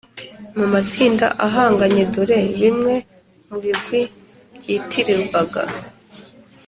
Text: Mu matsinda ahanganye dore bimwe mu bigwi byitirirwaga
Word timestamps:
Mu 0.57 0.65
matsinda 0.73 1.27
ahanganye 1.47 2.03
dore 2.13 2.39
bimwe 2.59 2.93
mu 3.47 3.55
bigwi 3.63 4.01
byitirirwaga 4.59 5.61